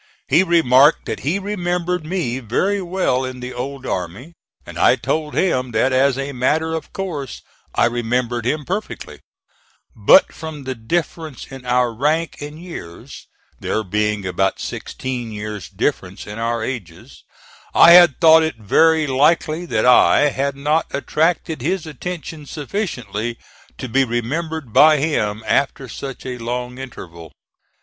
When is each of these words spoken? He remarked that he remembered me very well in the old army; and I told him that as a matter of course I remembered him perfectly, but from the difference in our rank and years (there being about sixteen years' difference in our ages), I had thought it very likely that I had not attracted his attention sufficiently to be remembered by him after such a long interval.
He 0.27 0.41
remarked 0.41 1.05
that 1.05 1.19
he 1.19 1.37
remembered 1.37 2.07
me 2.07 2.39
very 2.39 2.81
well 2.81 3.23
in 3.23 3.39
the 3.39 3.53
old 3.53 3.85
army; 3.85 4.33
and 4.65 4.79
I 4.79 4.95
told 4.95 5.35
him 5.35 5.73
that 5.73 5.93
as 5.93 6.17
a 6.17 6.31
matter 6.31 6.73
of 6.73 6.91
course 6.91 7.43
I 7.75 7.85
remembered 7.85 8.43
him 8.43 8.65
perfectly, 8.65 9.19
but 9.95 10.33
from 10.33 10.63
the 10.63 10.73
difference 10.73 11.45
in 11.51 11.67
our 11.67 11.93
rank 11.93 12.37
and 12.41 12.59
years 12.59 13.27
(there 13.59 13.83
being 13.83 14.25
about 14.25 14.59
sixteen 14.59 15.31
years' 15.31 15.69
difference 15.69 16.25
in 16.25 16.39
our 16.39 16.63
ages), 16.63 17.23
I 17.75 17.91
had 17.91 18.19
thought 18.19 18.41
it 18.41 18.55
very 18.57 19.05
likely 19.05 19.67
that 19.67 19.85
I 19.85 20.29
had 20.31 20.55
not 20.55 20.87
attracted 20.89 21.61
his 21.61 21.85
attention 21.85 22.47
sufficiently 22.47 23.37
to 23.77 23.87
be 23.87 24.03
remembered 24.03 24.73
by 24.73 24.97
him 24.97 25.43
after 25.45 25.87
such 25.87 26.25
a 26.25 26.39
long 26.39 26.79
interval. 26.79 27.31